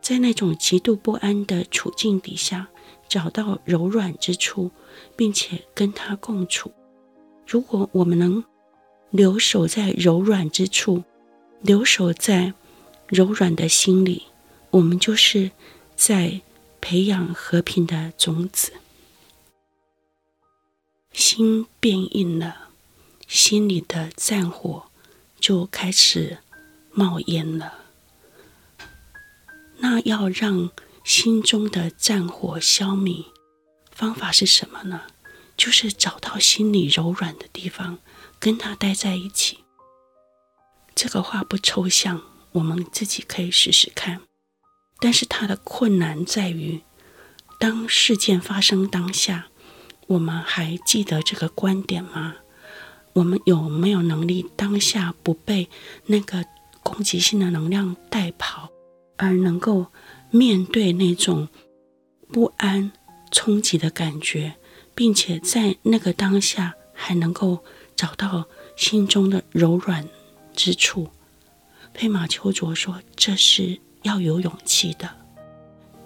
[0.00, 2.68] 在那种极度不安的处境底下，
[3.08, 4.70] 找到柔软之处，
[5.16, 6.72] 并且跟它共处。
[7.46, 8.44] 如果我们能，
[9.10, 11.04] 留守在柔软之处，
[11.60, 12.52] 留守在
[13.06, 14.24] 柔软的心里，
[14.70, 15.50] 我们就是
[15.96, 16.40] 在
[16.80, 18.72] 培养和平的种子。
[21.12, 22.68] 心变硬了，
[23.26, 24.84] 心里的战火
[25.40, 26.38] 就开始
[26.92, 27.87] 冒烟了。
[29.78, 30.70] 那要让
[31.04, 33.26] 心中的战火消弭，
[33.90, 35.02] 方法是什么呢？
[35.56, 37.98] 就是找到心里柔软的地方。
[38.40, 39.58] 跟他待在一起，
[40.94, 44.20] 这个话不抽象，我们自己可以试试看。
[45.00, 46.80] 但是它的困难在于，
[47.58, 49.48] 当事件发生当下，
[50.06, 52.36] 我们还记得这个观点吗？
[53.14, 55.68] 我们有没有能力当下不被
[56.06, 56.44] 那个
[56.84, 58.70] 攻击性的能量带跑，
[59.18, 59.88] 而能够
[60.30, 61.48] 面对那种
[62.32, 62.90] 不安
[63.30, 64.54] 冲击的感觉，
[64.94, 67.62] 并且在那个当下还能够。
[67.98, 70.08] 找到心中的柔软
[70.54, 71.08] 之处，
[71.92, 75.10] 佩玛丘卓说：“这是要有勇气的，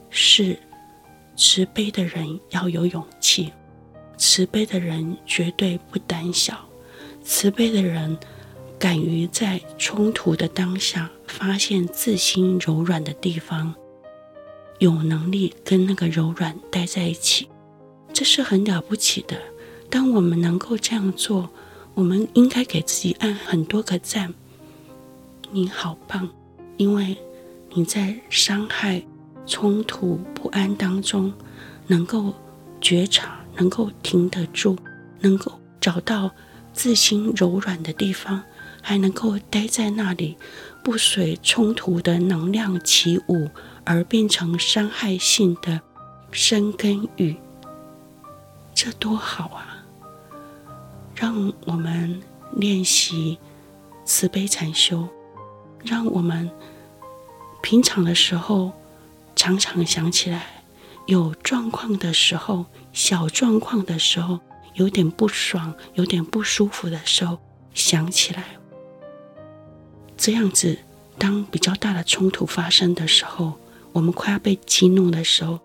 [0.08, 0.58] 是
[1.36, 3.52] 慈悲的人要有勇气，
[4.16, 6.66] 慈悲的人绝对不胆小，
[7.22, 8.16] 慈悲的人
[8.82, 13.72] 敢于在冲突的当下发现自心柔软的地方，
[14.80, 17.46] 有能力跟那个柔软待在一起，
[18.12, 19.40] 这是很了不起的。
[19.88, 21.48] 当我们能够这样做，
[21.94, 24.34] 我们应该给自己按很多个赞。
[25.52, 26.28] 你好棒，
[26.76, 27.16] 因为
[27.74, 29.00] 你在伤害、
[29.46, 31.32] 冲突、不安当中，
[31.86, 32.34] 能够
[32.80, 34.76] 觉察，能够停得住，
[35.20, 36.32] 能够找到
[36.72, 38.42] 自心柔软的地方，
[38.82, 40.36] 还能够待在那里，
[40.82, 43.48] 不随冲突的能量起舞
[43.84, 45.80] 而变成伤害性的
[46.32, 47.36] 生根语，
[48.74, 49.84] 这多好啊！
[51.14, 52.20] 让我们
[52.56, 53.38] 练习
[54.04, 55.08] 慈悲禅修，
[55.84, 56.50] 让我们
[57.62, 58.72] 平常的时候
[59.36, 60.64] 常常想起来，
[61.06, 64.40] 有状况的时候，小状况的时候，
[64.74, 67.38] 有点不爽、有点不舒服的时候，
[67.72, 68.44] 想起来。
[70.22, 70.78] 这样子，
[71.18, 73.54] 当比较大的冲突发生的时候，
[73.90, 75.58] 我们快要被激怒的时候，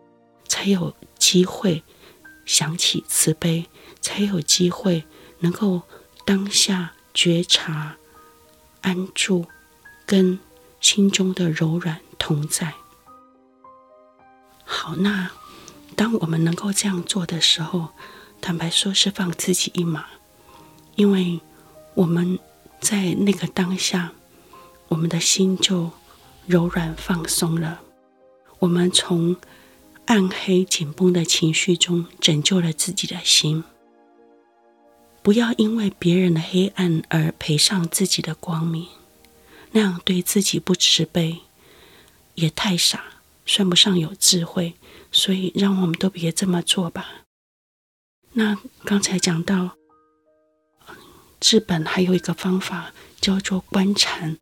[0.47, 1.83] 才有机会
[2.43, 3.67] 想起慈悲，
[4.01, 5.03] 才有机会。
[5.41, 5.83] 能够
[6.25, 7.97] 当下觉察、
[8.81, 9.45] 安住，
[10.07, 10.39] 跟
[10.81, 12.73] 心中的柔软同在。
[14.65, 15.29] 好，那
[15.95, 17.89] 当我们能够这样做的时候，
[18.41, 20.07] 坦白说是放自己一马，
[20.95, 21.39] 因为
[21.93, 22.39] 我们
[22.81, 24.13] 在那个当下，
[24.89, 25.91] 我们的心就
[26.45, 27.82] 柔软放松了。
[28.60, 29.36] 我们从
[30.06, 33.63] 暗黑紧绷的情绪中拯救了自己的心。
[35.21, 38.88] 不要因为别人的黑暗而赔上自己的光明，
[39.71, 41.39] 那样对自己不慈悲，
[42.36, 43.04] 也太傻，
[43.45, 44.76] 算不上有智慧。
[45.12, 47.23] 所以，让我们都别这么做吧。
[48.34, 49.76] 那刚才讲到，
[51.39, 54.38] 治本还有一个方法叫做观禅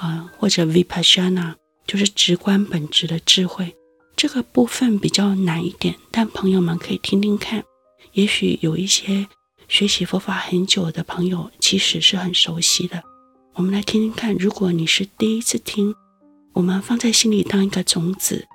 [0.00, 1.54] 啊，或者 Vipassana，
[1.86, 3.76] 就是直观本质的智慧。
[4.16, 7.62] 这个部分比较难一点，但朋友们可以听听看，
[8.12, 9.28] 也许有一些。
[9.68, 13.00] 学习佛法很久的朋友，其实是很熟悉的。
[13.54, 15.94] 我们来听听看，如果你是第一次听，
[16.54, 18.48] 我们放在心里当一个种子，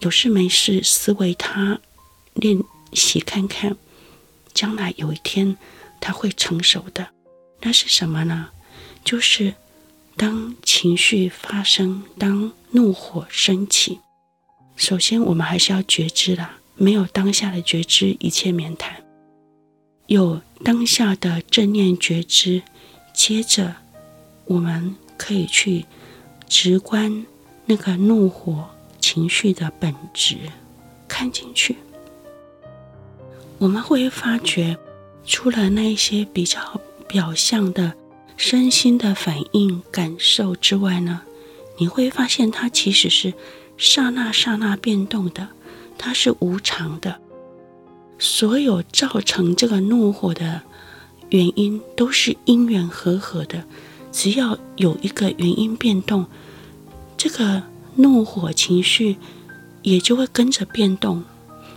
[0.00, 1.78] 有事没事思维它，
[2.34, 2.60] 练
[2.92, 3.76] 习看看，
[4.52, 5.56] 将来有一天
[6.00, 7.06] 它会成熟的。
[7.60, 8.48] 那是什么呢？
[9.04, 9.54] 就是
[10.18, 14.00] 当情绪发生，当怒火升起，
[14.74, 19.04] 首先我们还是要觉知啦，没有当下的觉知，一切免谈。
[20.08, 22.62] 有当下的正念觉知，
[23.14, 23.76] 接着
[24.46, 25.86] 我们可以去
[26.48, 27.24] 直观
[27.66, 30.36] 那个怒火情绪的本质，
[31.06, 31.76] 看进去，
[33.58, 34.76] 我们会发觉，
[35.24, 37.94] 除了那一些比较表象的
[38.38, 41.22] 身心的反应感受之外呢，
[41.76, 43.34] 你会发现它其实是
[43.76, 45.48] 刹那刹那变动的，
[45.98, 47.20] 它是无常的。
[48.16, 50.62] 所有造成这个怒火的
[51.30, 53.64] 原因都是因缘和合的，
[54.12, 56.24] 只要有一个原因变动，
[57.16, 57.64] 这个
[57.96, 59.16] 怒火情绪
[59.82, 61.24] 也就会跟着变动，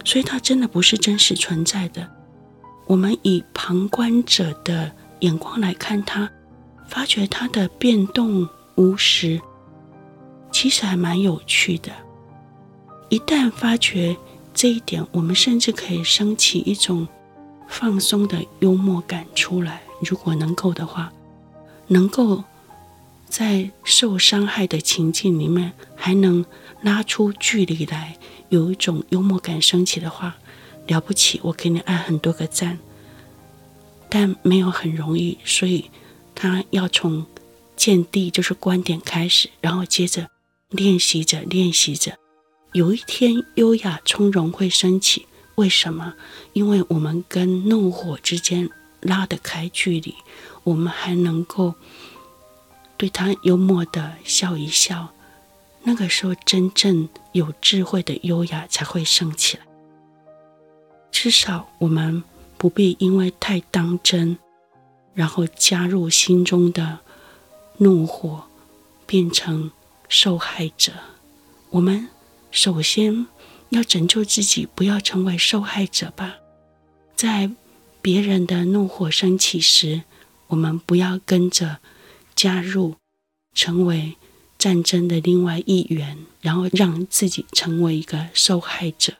[0.06, 2.08] 所以它真的不是真实存在的。
[2.86, 6.30] 我们以旁观者的眼光来看它，
[6.92, 9.42] 发觉它的变动无时，
[10.52, 11.92] 其实还蛮有趣的。
[13.10, 14.16] 一旦发觉。
[14.54, 17.08] 这一点，我们甚至可以升起一种
[17.70, 19.82] 放松的幽默感出来。
[20.02, 21.10] 如果能够的话，
[21.88, 22.44] 能够
[23.30, 26.46] 在受伤害的情境里面还能
[26.82, 28.18] 拉出距离来，
[28.50, 30.36] 有一种幽默感升起的话，
[30.88, 31.40] 了不起！
[31.44, 32.78] 我给你按很多个赞。
[34.10, 35.90] 但没有很容易，所以
[36.42, 37.24] 他要从
[37.76, 40.28] 见地，就是观点开始，然后接着
[40.70, 42.18] 练习着，练习着。
[42.72, 45.28] 有一天，优雅从容会升起。
[45.54, 46.16] 为什么？
[46.54, 48.68] 因为我们跟怒火之间
[49.02, 50.16] 拉得开距离，
[50.64, 51.76] 我们还能够
[52.98, 55.10] 对他幽默的笑一笑。
[55.84, 59.64] 那个时候，真正有智慧的优雅才会升起来。
[61.12, 62.24] 至少我们
[62.58, 64.40] 不必因为太当真，
[65.14, 67.00] 然后加入心中的
[67.78, 68.46] 怒火，
[69.06, 69.72] 变成
[70.08, 70.94] 受害者。
[71.72, 72.10] 我们。
[72.54, 73.28] 首先，
[73.70, 76.36] 要拯救自己，不要成为受害者吧。
[77.16, 77.50] 在
[78.02, 80.04] 别人的怒火升起时，
[80.48, 81.78] 我们不要跟着
[82.36, 82.96] 加入，
[83.54, 84.18] 成为
[84.58, 89.14] 战争的另外一员，然后让自己成为一个受害者。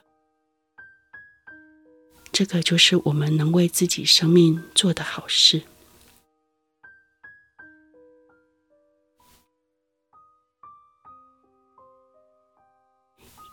[2.30, 5.62] 这个就是我们能为自己生命做的好事。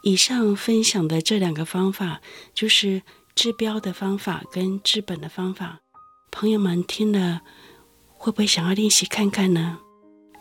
[0.02, 2.22] 以上分享的这两个方法，
[2.54, 3.02] 就是
[3.36, 5.80] 治标的方法跟治本的方法。
[6.32, 7.42] 朋友们听了，
[8.10, 9.80] 会不会想要练习看看呢？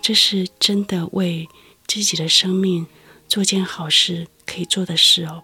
[0.00, 1.48] 这是真的为
[1.86, 2.86] 自己的生命
[3.26, 5.42] 做件好事可以做的事哦。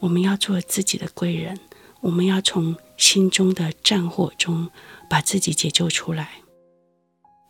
[0.00, 1.58] 我们要做自己的贵人，
[2.00, 4.68] 我们要从心中的战火中
[5.08, 6.42] 把自己解救出来。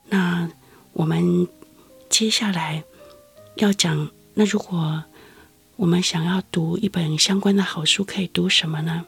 [0.09, 0.51] 那
[0.93, 1.49] 我们
[2.09, 2.85] 接下来
[3.57, 5.03] 要讲，那如果
[5.77, 9.05] 我们想要读一本相关的好书，可以读什么呢？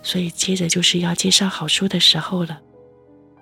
[0.00, 2.60] 所以接着就是要介绍好书的时候了。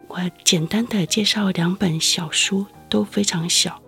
[0.08, 3.80] 我简单的介绍两本小书，都非常小。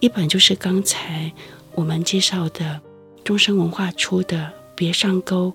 [0.00, 1.30] 一本就是刚才
[1.74, 2.80] 我们介绍的
[3.22, 4.38] 中生文化出的
[4.74, 5.52] 《别上钩，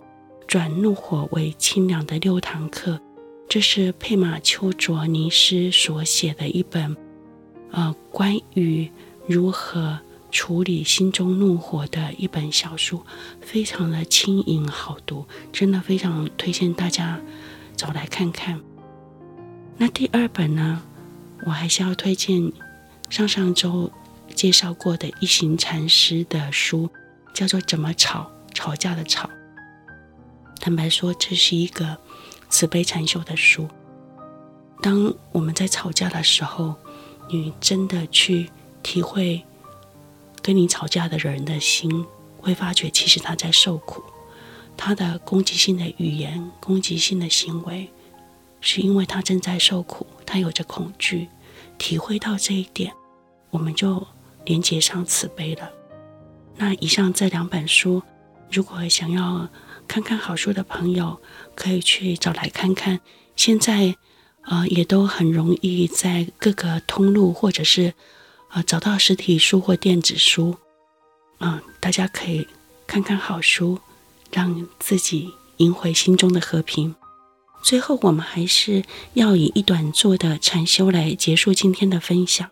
[0.47, 2.99] 转怒火为清凉》的六堂课，
[3.49, 6.95] 这是佩玛丘卓尼师所写的一本，
[7.71, 8.87] 呃，关于
[9.25, 9.99] 如何。
[10.31, 13.03] 处理心中怒火的一本小书，
[13.41, 17.19] 非常的轻盈好读，真的非常推荐大家
[17.75, 18.59] 找来看看。
[19.77, 20.81] 那第二本呢，
[21.45, 22.51] 我还是要推荐
[23.09, 23.91] 上上周
[24.33, 26.89] 介绍过的一行禅师的书，
[27.33, 28.31] 叫做《怎么吵？
[28.53, 29.27] 吵架的吵》。
[30.59, 31.97] 坦白说，这是一个
[32.49, 33.67] 慈悲禅修的书。
[34.81, 36.75] 当我们在吵架的时候，
[37.29, 38.49] 你真的去
[38.81, 39.43] 体会。
[40.41, 42.05] 跟你吵架的人的心，
[42.37, 44.03] 会发觉其实他在受苦，
[44.75, 47.89] 他的攻击性的语言、攻击性的行为，
[48.59, 51.29] 是因为他正在受苦，他有着恐惧。
[51.77, 52.91] 体会到这一点，
[53.49, 54.05] 我们就
[54.45, 55.69] 连接上慈悲了。
[56.57, 58.01] 那以上这两本书，
[58.51, 59.47] 如果想要
[59.87, 61.19] 看看好书的朋友，
[61.55, 62.99] 可以去找来看看。
[63.35, 63.95] 现在，
[64.43, 67.93] 呃，也都很容易在各个通路或者是。
[68.51, 70.57] 啊，找到实体书或电子书，
[71.37, 72.45] 啊，大家可以
[72.85, 73.79] 看看好书，
[74.29, 76.93] 让自己赢回心中的和平。
[77.63, 78.83] 最后，我们还是
[79.13, 82.49] 要以一短座的禅修来结束今天的分享。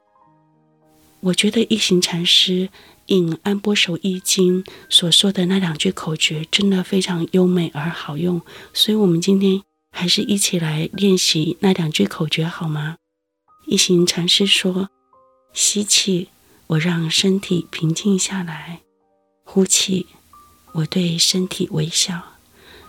[1.19, 2.69] 我觉得一行禅师
[3.07, 8.41] 引《安波守意经》所说的那两句口诀，真的非常优美而好用，
[8.73, 12.95] 所以我们今天还是一起来练习那两句口诀，好吗？
[13.67, 14.89] 一行禅师说。
[15.61, 16.29] 吸气，
[16.67, 18.79] 我让身体平静下来；
[19.43, 20.07] 呼气，
[20.71, 22.23] 我对身体微笑，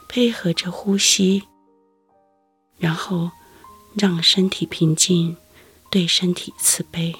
[0.08, 1.42] 配合着呼吸，
[2.78, 3.32] 然后
[3.94, 5.36] 让身体平静，
[5.90, 7.12] 对身体慈悲。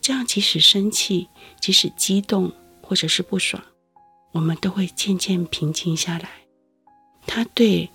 [0.00, 1.26] 这样，即使生气，
[1.60, 3.60] 即使激动，或者是不爽，
[4.30, 6.30] 我们都会渐渐平静下来。
[7.26, 7.90] 它对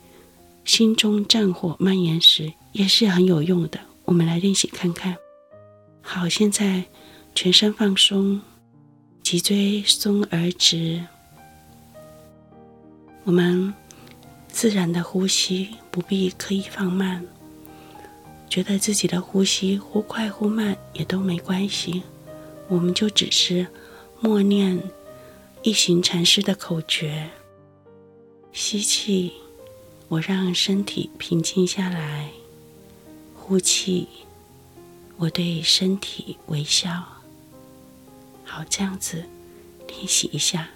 [0.66, 3.80] 心中战火蔓延时也是很有用的。
[4.04, 5.16] 我们来练习看看。
[6.06, 6.84] 好，现在
[7.34, 8.40] 全身放松，
[9.24, 11.02] 脊椎松而直。
[13.24, 13.74] 我们
[14.50, 17.26] 自然的呼吸，不必刻意放慢。
[18.50, 22.04] 觉得自己的呼吸忽快忽慢也都没关系，
[22.68, 23.66] 我们就只是
[24.20, 24.80] 默念
[25.64, 27.30] 一行禅师的口诀：
[28.52, 29.32] 吸气，
[30.10, 32.28] 我让身体平静下来；
[33.34, 34.08] 呼气。
[35.24, 36.90] 我对身体微笑，
[38.44, 39.24] 好，这样子
[39.88, 40.68] 练习一下。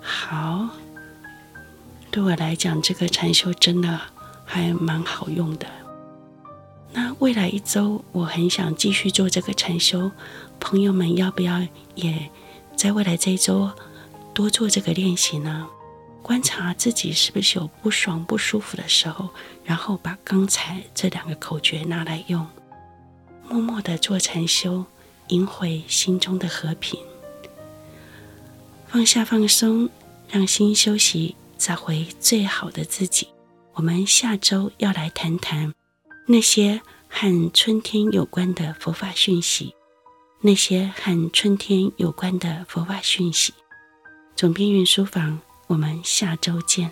[0.00, 0.70] 好，
[2.10, 4.00] 对我来讲，这个禅修真的
[4.46, 5.79] 还蛮好用的。
[7.20, 10.10] 未来一周，我很想继续做这个禅修。
[10.58, 11.60] 朋友们，要不要
[11.94, 12.30] 也
[12.74, 13.70] 在未来这一周
[14.32, 15.68] 多做这个练习呢？
[16.22, 19.28] 观察自己是不是有不爽、不舒服的时候，
[19.64, 22.46] 然后把刚才这两个口诀拿来用，
[23.46, 24.86] 默默的做禅修，
[25.28, 26.98] 赢回心中的和平。
[28.88, 29.90] 放下、放松，
[30.30, 33.28] 让心休息，找回最好的自己。
[33.74, 35.74] 我们下周要来谈谈
[36.26, 36.80] 那些
[37.10, 39.74] 和春天有关的佛法讯息。
[40.40, 43.52] 那些和春天有关的佛法讯息，
[44.34, 46.90] 总编云书房，我们下周见。